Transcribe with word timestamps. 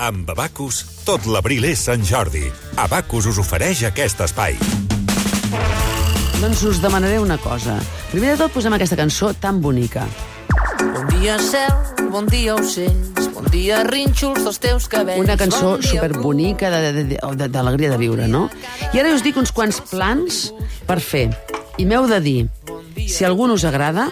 Amb 0.00 0.30
Abacus, 0.32 0.78
tot 1.04 1.26
l'abril 1.28 1.66
és 1.68 1.80
Sant 1.84 2.00
Jordi. 2.08 2.46
Abacus 2.80 3.26
us 3.28 3.36
ofereix 3.42 3.82
aquest 3.84 4.22
espai. 4.24 4.54
Doncs 6.40 6.62
us 6.70 6.80
demanaré 6.80 7.18
una 7.20 7.36
cosa. 7.36 7.74
Primer 8.08 8.30
de 8.32 8.38
tot 8.40 8.54
posem 8.54 8.72
aquesta 8.72 8.96
cançó 8.96 9.34
tan 9.36 9.58
bonica. 9.60 10.06
Bon 10.80 11.04
dia, 11.12 11.36
cel, 11.44 11.76
bon 12.14 12.30
dia, 12.32 12.54
ocells, 12.56 13.28
bon 13.34 13.52
dia, 13.52 13.82
rínxols 13.84 14.40
dels 14.46 14.62
teus 14.64 14.88
cabells. 14.88 15.20
Una 15.20 15.36
cançó 15.36 15.74
bon 15.74 15.84
superbonica 15.84 16.72
d'alegria 16.72 17.04
de, 17.04 17.20
de, 17.20 17.36
de, 17.44 17.52
d'alegria 17.52 17.92
de 17.92 18.00
viure, 18.00 18.32
no? 18.32 18.46
I 18.94 19.04
ara 19.04 19.12
us 19.12 19.20
dic 19.26 19.36
uns 19.36 19.52
quants 19.52 19.84
plans 19.92 20.46
per 20.88 20.96
fer. 21.04 21.26
I 21.76 21.84
m'heu 21.84 22.08
de 22.08 22.24
dir 22.24 22.38
si 23.04 23.28
algun 23.28 23.52
us 23.52 23.68
agrada 23.68 24.08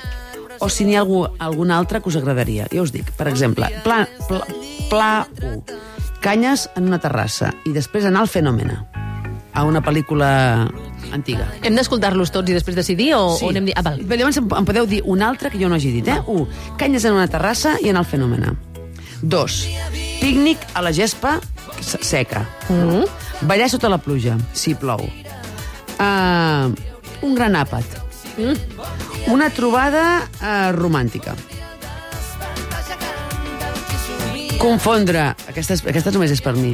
o 0.61 0.69
si 0.69 0.85
n'hi 0.85 0.97
ha 0.97 1.01
algú, 1.05 1.25
algun 1.39 1.71
altre 1.71 2.01
que 2.03 2.09
us 2.11 2.17
agradaria. 2.17 2.67
Jo 2.73 2.83
us 2.87 2.93
dic, 2.93 3.11
per 3.17 3.29
exemple, 3.29 3.69
pla, 3.85 4.05
pla, 4.29 4.43
pla 4.91 5.11
1. 5.43 5.63
Canyes 6.21 6.69
en 6.77 6.89
una 6.91 6.99
terrassa 6.99 7.53
i 7.65 7.73
després 7.73 8.05
anar 8.09 8.25
al 8.25 8.29
Fenòmena, 8.33 8.81
a 9.55 9.63
una 9.65 9.81
pel·lícula 9.83 10.67
antiga. 11.15 11.47
Hem 11.63 11.77
d'escoltar-los 11.79 12.33
tots 12.35 12.51
i 12.51 12.57
després 12.57 12.77
decidir 12.77 13.13
o, 13.17 13.21
o 13.39 13.51
anem... 13.53 13.71
Ah, 13.79 13.85
val. 13.87 14.01
Llavors 14.03 14.37
em, 14.41 14.49
em 14.59 14.67
podeu 14.67 14.87
dir 14.91 14.99
un 15.07 15.23
altre 15.23 15.51
que 15.53 15.61
jo 15.63 15.71
no 15.71 15.79
hagi 15.79 15.93
dit, 15.95 16.09
eh? 16.11 16.19
Un, 16.27 16.49
canyes 16.79 17.07
en 17.07 17.15
una 17.17 17.29
terrassa 17.31 17.77
i 17.83 17.89
anar 17.93 18.03
al 18.03 18.11
Fenòmena. 18.11 18.53
Dos, 19.23 19.65
pícnic 20.21 20.59
a 20.79 20.83
la 20.83 20.93
gespa 20.95 21.39
se- 21.81 22.03
seca. 22.07 22.45
Mm. 22.69 23.07
Ballar 23.47 23.71
sota 23.71 23.89
la 23.91 23.99
pluja, 24.03 24.37
si 24.53 24.75
plou. 24.79 25.01
Uh, 25.99 26.71
un 27.27 27.35
gran 27.35 27.57
àpat. 27.59 27.85
Mm. 28.39 29.08
Una 29.29 29.51
trobada 29.51 30.25
uh, 30.41 30.73
romàntica. 30.73 31.35
Confondre, 34.59 35.21
aquesta, 35.49 35.77
és- 35.77 35.85
aquesta 35.87 36.11
només 36.15 36.33
és 36.35 36.41
per 36.43 36.55
mi, 36.57 36.73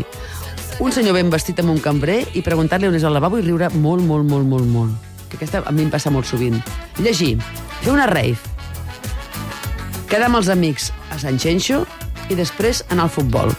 un 0.80 0.92
senyor 0.94 1.14
ben 1.18 1.28
vestit 1.30 1.58
amb 1.60 1.74
un 1.74 1.80
cambrer 1.82 2.22
i 2.38 2.42
preguntar-li 2.42 2.88
on 2.88 2.94
és 2.96 3.04
el 3.04 3.12
lavabo 3.12 3.38
i 3.38 3.44
riure 3.44 3.68
molt, 3.74 4.02
molt, 4.06 4.24
molt, 4.30 4.46
molt, 4.48 4.64
molt. 4.70 5.10
Que 5.28 5.36
aquesta 5.36 5.60
a 5.66 5.72
mi 5.74 5.84
em 5.84 5.90
passa 5.92 6.10
molt 6.14 6.26
sovint. 6.30 6.56
Llegir, 7.02 7.34
fer 7.82 7.92
una 7.92 8.06
rave, 8.06 8.38
quedar 10.08 10.30
amb 10.30 10.38
els 10.40 10.48
amics 10.48 10.92
a 11.10 11.18
Sant 11.20 11.38
Xenxo 11.42 11.82
i 12.30 12.38
després 12.38 12.84
anar 12.88 13.08
al 13.08 13.12
futbol. 13.12 13.52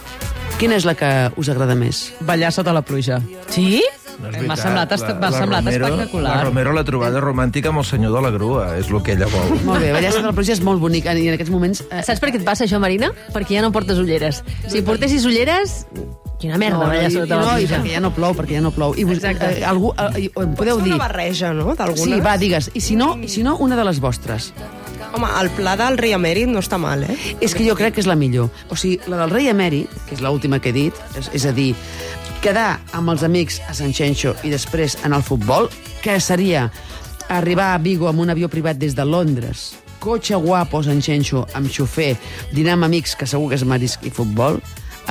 Quina 0.58 0.74
és 0.80 0.86
la 0.88 0.96
que 0.96 1.12
us 1.36 1.48
agrada 1.52 1.76
més? 1.76 2.08
Ballar 2.24 2.50
sota 2.52 2.72
la 2.72 2.82
pluja. 2.82 3.20
Sí? 3.52 3.84
M'ha 4.20 4.30
No 4.32 4.56
semblat, 4.56 4.90
m'ha 4.90 5.30
La 5.30 5.38
semblat 5.38 5.64
Romero- 5.64 5.86
espectacular. 5.86 6.36
La 6.36 6.44
Romero 6.44 6.72
la 6.72 6.84
trobada 6.84 7.20
romàntica 7.20 7.68
amb 7.68 7.78
el 7.82 7.84
senyor 7.84 8.14
de 8.16 8.22
la 8.24 8.30
grua, 8.30 8.76
és 8.78 8.88
el 8.90 9.02
que 9.02 9.12
ella 9.12 9.26
vol. 9.32 9.58
Molt 9.64 9.80
bé, 9.84 9.92
ballar 9.92 10.12
sota 10.14 10.26
la 10.30 10.32
pluja 10.36 10.52
és 10.56 10.62
molt 10.64 10.80
bonic 10.80 11.04
i 11.04 11.28
en 11.28 11.34
aquests 11.34 11.52
moments... 11.52 11.84
Eh, 11.90 12.02
Saps 12.06 12.20
per 12.22 12.30
què 12.32 12.40
et 12.40 12.44
passa 12.46 12.64
això, 12.64 12.80
Marina? 12.82 13.10
Perquè 13.34 13.58
ja 13.58 13.62
no 13.62 13.72
portes 13.72 13.98
ulleres. 14.02 14.42
Si 14.68 14.82
portessis 14.82 15.24
ulleres... 15.28 15.84
Quina 16.36 16.58
merda, 16.60 16.76
no, 16.82 16.90
ballar 16.92 17.08
sota 17.10 17.36
la 17.38 17.44
no, 17.46 17.52
i 17.56 17.64
pluja. 17.64 17.76
perquè 17.78 17.92
ja 17.94 18.00
no 18.04 18.10
plou, 18.12 18.34
perquè 18.36 18.58
ja 18.58 18.60
no 18.60 18.70
plou. 18.70 18.92
I 19.00 19.04
vos, 19.08 19.16
Exacte. 19.16 19.54
eh, 19.56 19.64
algú, 19.64 19.94
eh, 19.96 20.26
em 20.28 20.50
podeu 20.58 20.82
dir... 20.84 20.92
Una 20.92 20.98
barreja, 21.06 21.54
no?, 21.56 21.72
d'algunes. 21.74 22.04
Sí, 22.04 22.20
va, 22.20 22.34
digues. 22.36 22.68
I 22.76 22.82
si 22.84 22.94
no, 22.94 23.14
i 23.24 23.28
si 23.32 23.40
no 23.42 23.54
una 23.56 23.74
de 23.78 23.86
les 23.88 24.00
vostres. 24.04 24.50
Home, 25.16 25.30
el 25.40 25.48
pla 25.56 25.78
del 25.80 25.96
rei 25.96 26.12
emèrit 26.12 26.50
no 26.52 26.60
està 26.60 26.76
mal, 26.76 27.06
eh? 27.08 27.16
És 27.40 27.54
que 27.56 27.64
jo 27.64 27.72
crec 27.78 27.94
que 27.96 28.02
és 28.04 28.06
la 28.10 28.18
millor. 28.20 28.50
O 28.68 28.76
sigui, 28.76 28.98
la 29.08 29.22
del 29.22 29.32
rei 29.32 29.48
emèrit, 29.48 29.88
que 30.10 30.12
és 30.18 30.20
l'última 30.20 30.60
que 30.60 30.74
he 30.74 30.76
dit, 30.76 31.00
és, 31.16 31.30
és 31.32 31.46
a 31.48 31.54
dir, 31.56 31.70
quedar 32.42 32.80
amb 32.96 33.10
els 33.12 33.24
amics 33.26 33.60
a 33.68 33.74
Sant 33.76 33.94
Xenxo 33.96 34.34
i 34.46 34.50
després 34.52 34.98
anar 35.06 35.20
al 35.20 35.26
futbol, 35.26 35.70
que 36.02 36.18
seria 36.20 36.68
arribar 37.32 37.72
a 37.74 37.80
Vigo 37.82 38.08
amb 38.10 38.22
un 38.22 38.30
avió 38.30 38.50
privat 38.52 38.78
des 38.78 38.94
de 38.94 39.04
Londres, 39.06 39.72
cotxe 40.02 40.38
guapo 40.38 40.80
a 40.80 40.86
Sant 40.86 41.00
Xenxo 41.02 41.46
amb 41.56 41.70
xofer, 41.72 42.14
dinar 42.52 42.76
amb 42.76 42.88
amics, 42.88 43.16
que 43.16 43.26
segur 43.26 43.50
que 43.50 43.58
és 43.58 43.64
marisc 43.66 44.04
i 44.06 44.12
futbol, 44.12 44.60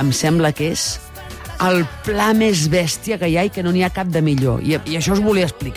em 0.00 0.12
sembla 0.12 0.52
que 0.56 0.70
és 0.72 0.86
el 1.66 1.84
pla 2.04 2.32
més 2.36 2.66
bèstia 2.72 3.18
que 3.18 3.28
hi 3.28 3.36
ha 3.40 3.46
i 3.48 3.52
que 3.52 3.64
no 3.64 3.72
n'hi 3.72 3.84
ha 3.86 3.92
cap 3.92 4.08
de 4.12 4.22
millor. 4.22 4.62
I, 4.62 4.76
I 4.76 5.00
això 5.00 5.16
us 5.16 5.24
volia 5.24 5.48
explicar. 5.48 5.74